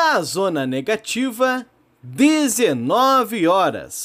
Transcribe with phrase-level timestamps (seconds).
[0.00, 1.66] Na zona negativa,
[2.04, 4.02] 19 horas.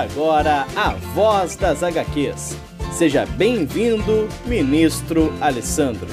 [0.00, 2.56] Agora a Voz das HQs.
[2.90, 6.08] Seja bem-vindo, ministro Alessandro.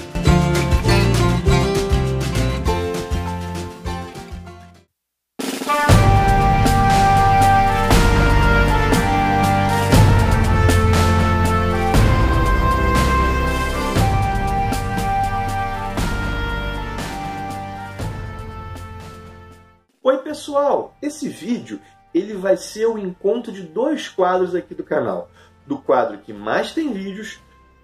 [20.03, 21.79] Oi pessoal, esse vídeo
[22.13, 25.29] ele vai ser o encontro de dois quadros aqui do canal.
[25.65, 27.39] Do quadro que mais tem vídeos,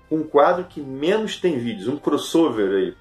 [0.10, 2.96] com um quadro que menos tem vídeos, um crossover aí.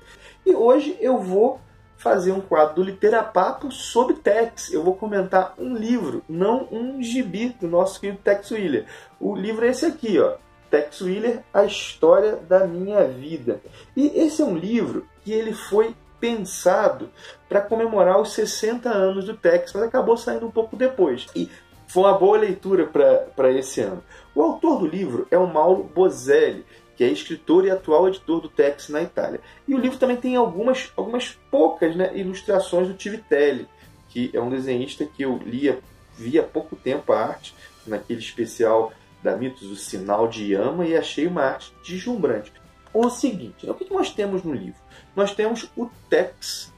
[0.44, 1.60] E hoje eu vou
[1.96, 4.72] fazer um quadro do Literapapo sobre Tex.
[4.72, 8.86] Eu vou comentar um livro, não um gibi do nosso querido Tex Willer.
[9.20, 10.34] O livro é esse aqui, ó.
[10.68, 13.60] Tex Willer, A História da Minha Vida.
[13.96, 17.10] E esse é um livro que ele foi pensado
[17.48, 21.26] para comemorar os 60 anos do Tex, mas acabou saindo um pouco depois.
[21.34, 21.50] E
[21.88, 24.04] foi uma boa leitura para esse ano.
[24.32, 26.64] O autor do livro é o Mauro Bozelli,
[26.96, 29.40] que é escritor e atual editor do Tex na Itália.
[29.66, 33.66] E o livro também tem algumas, algumas poucas né, ilustrações do Tivitelli,
[34.08, 35.80] que é um desenhista que eu lia,
[36.16, 37.52] vi há pouco tempo a arte,
[37.84, 38.92] naquele especial
[39.24, 42.52] da Mitos, o Sinal de Yama, e achei uma arte deslumbrante.
[42.94, 44.80] O seguinte, o que nós temos no livro?
[45.16, 46.72] Nós temos o Tex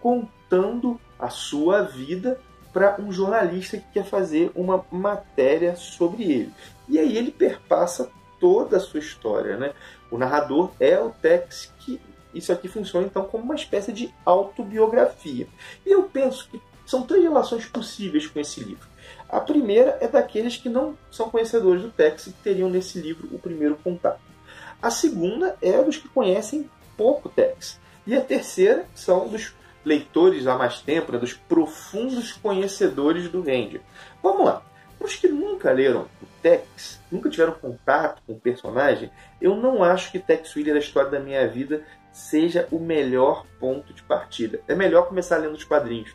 [0.00, 2.40] contando a sua vida
[2.72, 6.52] para um jornalista que quer fazer uma matéria sobre ele.
[6.88, 9.56] E aí ele perpassa toda a sua história.
[9.56, 9.72] Né?
[10.10, 12.00] O narrador é o Tex, que
[12.32, 15.48] isso aqui funciona então como uma espécie de autobiografia.
[15.84, 18.88] E eu penso que são três relações possíveis com esse livro.
[19.28, 23.38] A primeira é daqueles que não são conhecedores do Tex e teriam nesse livro o
[23.38, 24.20] primeiro contato.
[24.80, 27.80] A segunda é dos que conhecem pouco Tex.
[28.06, 33.80] E a terceira são dos leitores há mais tempo, né, dos profundos conhecedores do Ranger.
[34.22, 34.62] Vamos lá.
[34.98, 39.84] Para os que nunca leram o Tex, nunca tiveram contato com o personagem, eu não
[39.84, 44.60] acho que Tex Willer, a história da minha vida, seja o melhor ponto de partida.
[44.66, 46.14] É melhor começar lendo os quadrinhos.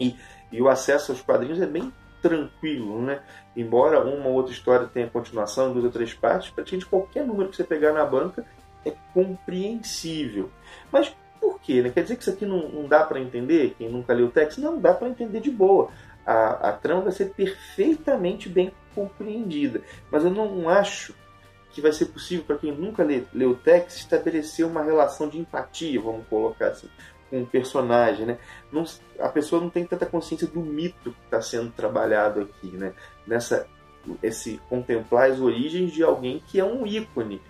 [0.00, 0.16] E,
[0.50, 3.20] e o acesso aos quadrinhos é bem tranquilo, né?
[3.56, 7.56] Embora uma ou outra história tenha continuação, duas ou três partes, praticamente qualquer número que
[7.56, 8.46] você pegar na banca
[8.86, 10.50] é compreensível.
[10.90, 11.82] Mas por quê?
[11.82, 11.90] Né?
[11.90, 13.74] Quer dizer que isso aqui não, não dá para entender?
[13.76, 14.60] Quem nunca leu o texto?
[14.60, 15.90] Não, dá para entender de boa.
[16.24, 19.82] A, a trama vai ser perfeitamente bem compreendida.
[20.10, 21.14] Mas eu não acho
[21.72, 26.00] que vai ser possível para quem nunca leu o texto estabelecer uma relação de empatia,
[26.00, 26.88] vamos colocar assim,
[27.40, 28.38] o personagem, né?
[28.70, 28.84] Não,
[29.18, 32.92] a pessoa não tem tanta consciência do mito que está sendo trabalhado aqui, né?
[33.26, 33.66] Nessa
[34.22, 37.40] esse contemplar as origens de alguém que é um ícone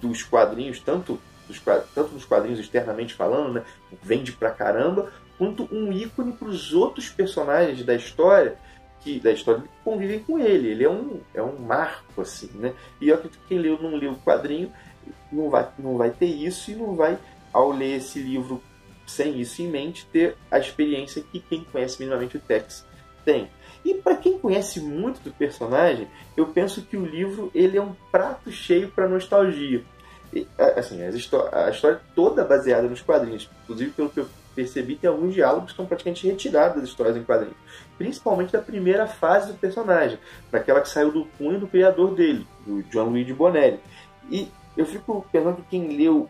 [0.00, 1.60] dos quadrinhos, tanto dos,
[1.94, 3.64] tanto dos quadrinhos externamente falando, né?
[4.02, 8.56] Vende pra caramba, quanto um ícone para os outros personagens da história
[9.00, 10.68] que da história que convivem com ele.
[10.68, 12.74] Ele é um é um marco assim, né?
[13.00, 14.72] E eu acredito que quem leu não leu o quadrinho
[15.30, 17.18] não vai não vai ter isso e não vai
[17.52, 18.62] ao ler esse livro
[19.06, 22.84] sem isso em mente, ter a experiência que quem conhece minimamente o Tex
[23.24, 23.50] tem.
[23.84, 27.94] E para quem conhece muito do personagem, eu penso que o livro ele é um
[28.10, 29.84] prato cheio para nostalgia.
[30.32, 35.34] E, assim, a história toda baseada nos quadrinhos, inclusive pelo que eu percebi, tem alguns
[35.34, 37.56] diálogos que estão praticamente retirados das histórias em quadrinhos,
[37.98, 40.18] principalmente da primeira fase do personagem,
[40.50, 43.78] daquela que saiu do punho do criador dele, do John Luigi Bonelli.
[44.30, 46.28] E eu fico pensando que quem leu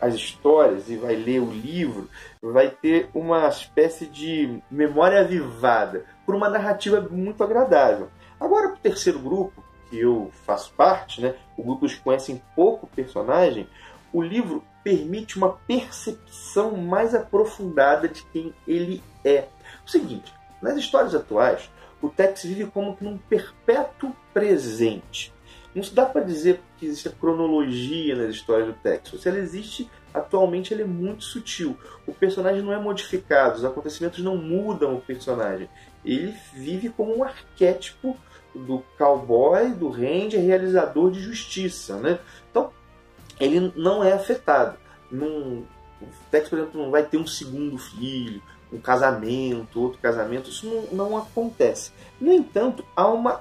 [0.00, 2.08] as histórias e vai ler o livro,
[2.42, 8.08] vai ter uma espécie de memória avivada por uma narrativa muito agradável.
[8.40, 12.86] Agora, para o terceiro grupo, que eu faço parte, né, o grupo que conhecem pouco
[12.86, 13.68] personagem,
[14.12, 19.46] o livro permite uma percepção mais aprofundada de quem ele é.
[19.86, 20.32] O seguinte,
[20.62, 21.70] nas histórias atuais,
[22.00, 25.32] o Tex vive como que num perpétuo presente.
[25.74, 29.10] Não se dá para dizer que existe a cronologia nas histórias do Tex.
[29.20, 31.76] Se ela existe, atualmente ele é muito sutil.
[32.06, 35.68] O personagem não é modificado, os acontecimentos não mudam o personagem.
[36.04, 38.16] Ele vive como um arquétipo
[38.54, 41.96] do cowboy, do ranger, realizador de justiça.
[41.96, 42.18] Né?
[42.50, 42.70] Então,
[43.38, 44.76] ele não é afetado.
[45.10, 45.64] Num,
[46.00, 48.42] o Tex, por exemplo, não vai ter um segundo filho,
[48.72, 50.50] um casamento, outro casamento.
[50.50, 51.92] Isso não, não acontece.
[52.20, 53.40] No entanto, há uma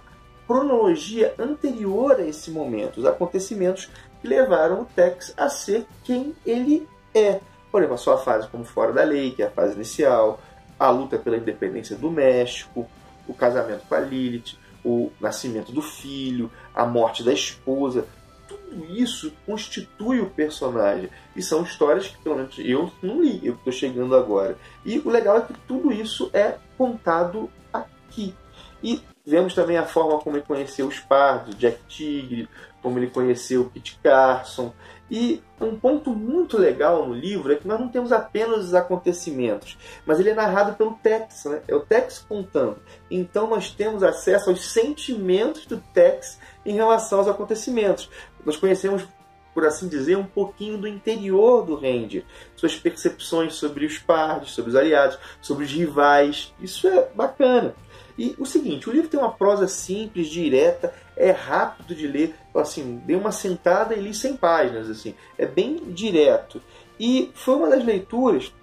[0.50, 3.88] cronologia anterior a esse momento, os acontecimentos
[4.24, 7.40] levaram o Tex a ser quem ele é.
[7.72, 10.42] Por exemplo, a sua fase como fora da lei, que é a fase inicial,
[10.80, 12.88] a luta pela independência do México,
[13.28, 18.06] o casamento com a Lilith, o nascimento do filho, a morte da esposa.
[18.48, 21.10] Tudo isso constitui o personagem.
[21.36, 24.58] E são histórias que, pelo menos, eu não li, eu estou chegando agora.
[24.84, 28.34] E o legal é que tudo isso é contado aqui.
[28.82, 32.50] E vemos também a forma como ele conheceu os pardos, Jack Tigre,
[32.82, 34.74] como ele conheceu Kit Carson.
[35.12, 39.78] E um ponto muito legal no livro é que nós não temos apenas os acontecimentos,
[40.06, 41.62] mas ele é narrado pelo Tex, né?
[41.68, 42.80] é o Tex contando.
[43.10, 48.10] Então nós temos acesso aos sentimentos do Tex em relação aos acontecimentos.
[48.46, 49.04] Nós conhecemos,
[49.54, 52.24] por assim dizer, um pouquinho do interior do Ranger,
[52.56, 56.54] suas percepções sobre os pardos, sobre os aliados, sobre os rivais.
[56.60, 57.74] Isso é bacana.
[58.20, 63.02] E o seguinte, o livro tem uma prosa simples, direta, é rápido de ler, assim,
[63.06, 66.62] dei uma sentada e li 100 páginas, assim, é bem direto.
[67.00, 68.54] E foi uma das leituras,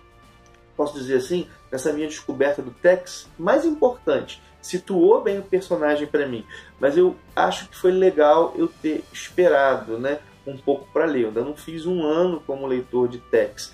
[0.77, 4.43] posso dizer assim, nessa minha descoberta do Tex, mais importante.
[4.61, 6.45] Situou bem o personagem para mim,
[6.79, 10.19] mas eu acho que foi legal eu ter esperado, né?
[10.47, 11.23] um pouco para ler.
[11.23, 13.73] Eu ainda não fiz um ano como leitor de Tex,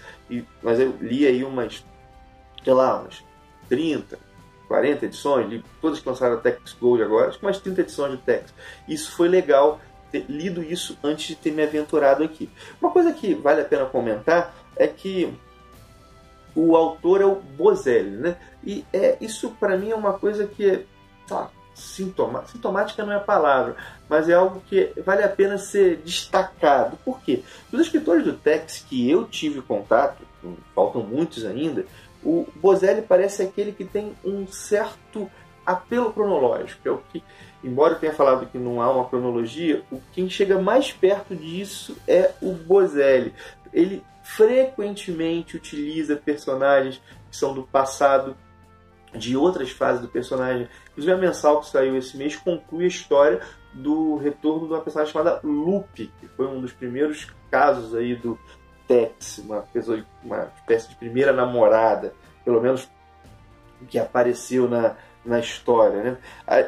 [0.63, 1.85] mas eu li aí umas,
[2.63, 3.23] sei lá, umas
[3.69, 4.19] 30,
[4.73, 8.13] 40 edições, li todas que lançaram a Tex Gold agora, acho que mais 30 edições
[8.13, 8.55] de Tex.
[8.89, 9.79] Isso foi legal
[10.11, 12.49] ter lido isso antes de ter me aventurado aqui.
[12.81, 15.31] Uma coisa que vale a pena comentar é que
[16.57, 18.37] o autor é o Bozelli, né?
[18.65, 20.85] E é, isso para mim é uma coisa que é
[21.29, 23.77] tá, sintoma, sintomática não é a palavra,
[24.09, 26.97] mas é algo que vale a pena ser destacado.
[27.05, 27.43] Por quê?
[27.71, 30.23] Os escritores do Tex que eu tive contato,
[30.75, 31.85] faltam muitos ainda,
[32.23, 35.31] o Bozelli parece aquele que tem um certo
[35.65, 37.23] apelo cronológico, é o que,
[37.63, 41.97] embora eu tenha falado que não há uma cronologia, o quem chega mais perto disso
[42.07, 43.33] é o Bozelli.
[43.73, 48.37] Ele frequentemente utiliza personagens que são do passado
[49.15, 50.69] de outras fases do personagem.
[50.91, 53.41] Inclusive a mensal que saiu esse mês conclui a história
[53.73, 58.39] do retorno de uma personagem chamada Lupe, que foi um dos primeiros casos aí do
[58.87, 62.15] Tex, uma, pessoa, uma espécie de primeira namorada,
[62.45, 62.89] pelo menos
[63.89, 66.03] que apareceu na, na história.
[66.03, 66.17] Né?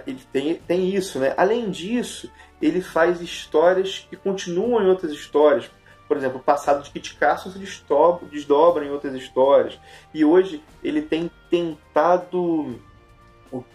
[0.06, 1.18] Ele tem, tem isso.
[1.18, 1.34] Né?
[1.36, 2.30] Além disso,
[2.60, 5.70] ele faz histórias que continuam em outras histórias.
[6.06, 9.78] Por exemplo, o passado de Kit Carson se desdobra, desdobra em outras histórias.
[10.12, 12.78] E hoje ele tem tentado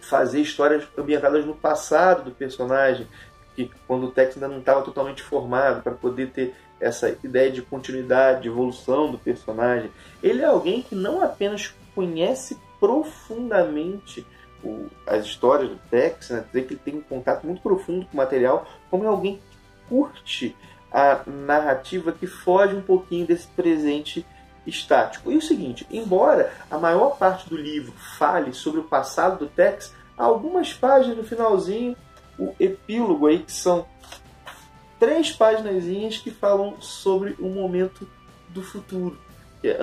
[0.00, 3.06] fazer histórias ambientadas no passado do personagem,
[3.56, 7.62] que quando o Tex ainda não estava totalmente formado, para poder ter essa ideia de
[7.62, 9.90] continuidade, de evolução do personagem.
[10.22, 14.26] Ele é alguém que não apenas conhece profundamente
[14.64, 16.44] o, as histórias do Tex, né?
[16.46, 19.88] dizer que ele tem um contato muito profundo com o material, como é alguém que
[19.88, 20.56] curte
[20.92, 24.26] a narrativa que foge um pouquinho desse presente
[24.66, 25.30] estático.
[25.30, 29.94] E o seguinte, embora a maior parte do livro fale sobre o passado do Tex,
[30.16, 31.96] algumas páginas no finalzinho,
[32.38, 33.86] o epílogo aí que são
[35.00, 38.06] três páginas que falam sobre o momento
[38.50, 39.18] do futuro.
[39.64, 39.78] É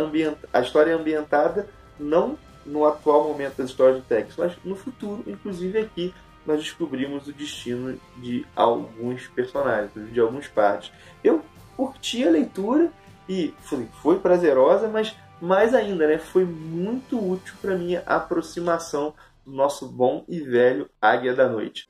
[0.54, 1.68] a história é ambientada
[2.00, 6.14] não no atual momento das histórias do Tex, mas no futuro, inclusive aqui
[6.46, 10.92] nós descobrimos o destino de alguns personagens, de alguns partes.
[11.24, 11.44] Eu
[11.76, 12.92] curti a leitura
[13.28, 19.14] e foi, foi prazerosa, mas mais ainda, né, foi muito útil para minha aproximação
[19.46, 21.90] do nosso bom e velho Águia da Noite.